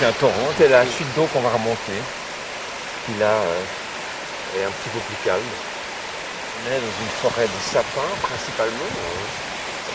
[0.00, 2.00] c'est un torrent, c'est la chute d'eau qu'on va remonter,
[3.04, 5.42] qui là euh, est un petit peu plus calme.
[6.64, 8.90] On est dans une forêt de sapins principalement.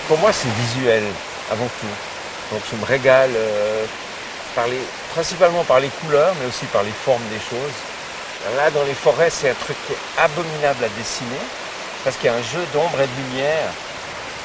[0.08, 1.04] Pour moi, c'est visuel
[1.52, 1.96] avant tout.
[2.52, 3.86] Donc je me régale euh,
[4.56, 7.74] par les- principalement par les couleurs, mais aussi par les formes des choses.
[8.58, 11.42] Là, dans les forêts, c'est un truc qui est abominable à dessiner,
[12.04, 13.74] parce qu'il y a un jeu d'ombre et de lumière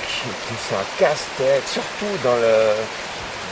[0.09, 2.73] qui, qui c'est un casse-tête, surtout dans, le,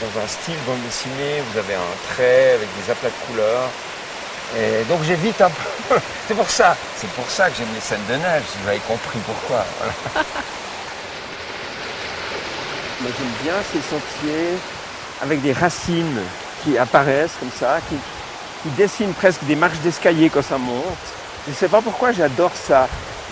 [0.01, 3.69] dans un style bande dessinée, vous avez un trait avec des aplats de couleurs.
[4.57, 5.95] Et donc j'évite un peu.
[6.27, 6.75] C'est pour ça.
[6.97, 9.65] C'est pour ça que j'aime les scènes de neige, si vous avez compris pourquoi.
[13.01, 14.57] Moi j'aime bien ces sentiers
[15.21, 16.21] avec des racines
[16.63, 17.95] qui apparaissent comme ça, qui,
[18.63, 20.83] qui dessinent presque des marches d'escalier quand ça monte.
[21.45, 22.87] Je ne sais pas pourquoi j'adore ça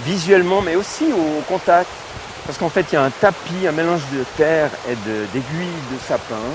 [0.05, 1.89] visuellement, mais aussi au contact.
[2.47, 5.99] Parce qu'en fait, il y a un tapis, un mélange de terre et d'aiguilles de,
[6.07, 6.47] sapin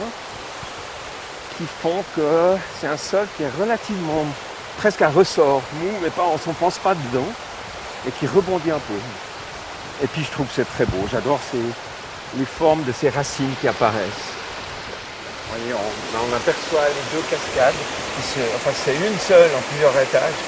[1.58, 4.24] qui font que c'est un sol qui est relativement
[4.78, 7.28] presque un ressort, mou, mais pas, on ne pense pas dedans,
[8.08, 8.98] et qui rebondit un peu.
[10.02, 11.06] Et puis je trouve que c'est très beau.
[11.10, 11.40] J'adore
[12.38, 14.32] les formes de ces racines qui apparaissent.
[15.50, 17.74] Vous voyez, on, on aperçoit les deux cascades.
[18.56, 20.40] enfin, c'est une seule en plusieurs étages.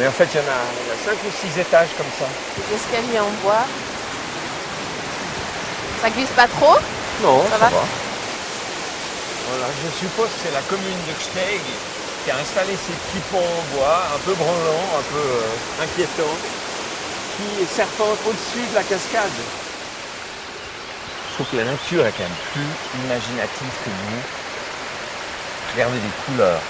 [0.00, 2.26] Mais en fait, il y en a, cinq ou six étages comme ça.
[2.74, 3.64] Escaliers en bois.
[6.02, 6.74] Ça glisse pas trop
[7.22, 11.62] Non, Ça va Voilà, je suppose que c'est la commune de Gsteig
[12.24, 16.38] qui a installé ces petits ponts en bois, un peu branlants, un peu euh, inquiétants,
[17.38, 19.38] qui serpentent au-dessus de la cascade.
[21.30, 22.70] Je trouve que la nature est quand même plus
[23.06, 24.22] imaginative que nous.
[25.74, 26.62] Regardez les couleurs.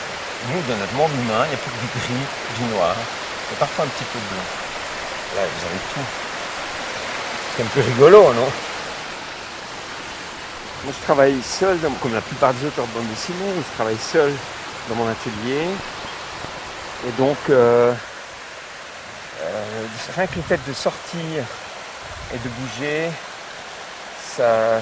[0.52, 2.26] Nous, dans notre monde humain, il n'y a plus que du gris,
[2.60, 2.96] du noir,
[3.52, 4.48] et parfois un petit peu de blanc.
[5.36, 6.08] Là, vous avez tout.
[7.56, 8.48] C'est un peu rigolo, non?
[10.84, 14.32] Moi, je travaille seul, comme la plupart des auteurs de bande dessinée, je travaille seul
[14.88, 15.66] dans mon atelier.
[17.06, 17.92] Et donc, euh,
[19.42, 21.44] euh, rien que le fait de sortir
[22.34, 23.10] et de bouger,
[24.36, 24.80] ça.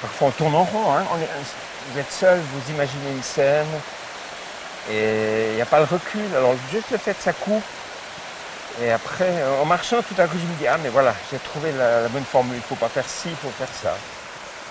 [0.00, 0.92] Parfois, on tourne en rond.
[0.92, 1.04] hein.
[1.88, 3.66] Vous êtes seul, vous imaginez une scène,
[4.90, 6.34] et il n'y a pas le recul.
[6.36, 7.68] Alors, juste le fait ça coupe.
[8.78, 11.72] Et après, en marchant, tout à coup, je me dis, ah, mais voilà, j'ai trouvé
[11.72, 12.56] la, la bonne formule.
[12.56, 14.02] Il ne faut pas faire ci, il faut faire ça.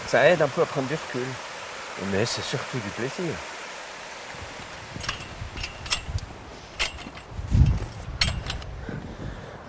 [0.08, 1.28] Ça aide un peu à prendre du recul.
[2.12, 3.34] Mais c'est surtout du plaisir.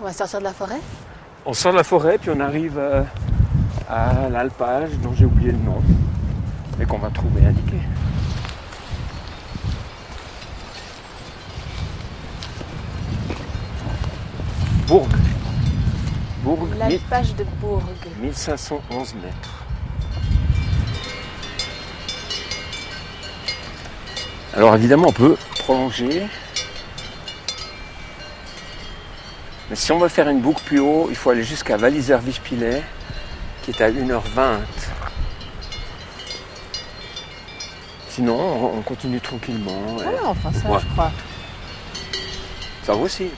[0.01, 0.79] On va sortir de la forêt?
[1.45, 3.03] On sort de la forêt, puis on arrive euh,
[3.89, 5.81] à l'alpage dont j'ai oublié le nom,
[6.81, 7.77] et qu'on va trouver indiqué.
[14.87, 15.07] Bourg.
[16.43, 17.81] Bourg, L'alpage de Bourg.
[18.21, 19.62] 1511 mètres.
[24.55, 26.27] Alors évidemment, on peut prolonger.
[29.69, 32.83] Mais si on veut faire une boucle plus haut, il faut aller jusqu'à Valiserviche-Pilet,
[33.63, 34.59] qui est à 1h20.
[38.09, 39.97] Sinon, on on continue tranquillement.
[40.01, 40.79] et Ah, enfin ça, Ouais.
[40.81, 41.11] je crois.
[42.83, 43.29] Ça va aussi.